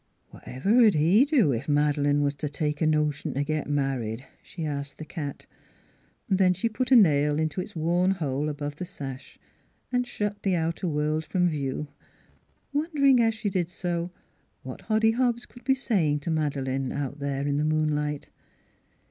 "Whatever 0.31 0.89
'd 0.89 0.95
he 0.97 1.25
do, 1.25 1.53
ef 1.53 1.67
Mad'lane 1.67 2.23
was 2.23 2.33
t' 2.33 2.47
take 2.47 2.81
a 2.81 2.87
notion 2.87 3.35
t' 3.35 3.43
git 3.43 3.69
married?" 3.69 4.25
she 4.41 4.65
asked 4.65 4.97
the 4.97 5.05
cat. 5.05 5.45
Then 6.27 6.55
she 6.55 6.67
put 6.69 6.89
a 6.89 6.95
nail 6.95 7.37
into 7.39 7.61
its 7.61 7.75
worn 7.75 8.09
hole 8.09 8.49
above 8.49 8.77
the 8.77 8.83
sash 8.85 9.37
and 9.91 10.07
shut 10.07 10.41
the 10.41 10.55
outer 10.55 10.87
world 10.87 11.23
from 11.25 11.47
view, 11.47 11.87
won 12.73 12.89
dering 12.95 13.19
as 13.21 13.35
she 13.35 13.51
did 13.51 13.69
so 13.69 14.09
what 14.63 14.81
Hoddy 14.87 15.11
Hobbs 15.13 15.45
could 15.45 15.63
be 15.63 15.75
saying 15.75 16.21
to 16.21 16.31
Madeleine 16.31 16.91
out 16.91 17.19
there 17.19 17.45
in 17.47 17.57
the 17.57 17.63
moon 17.63 17.93
light. 17.93 18.29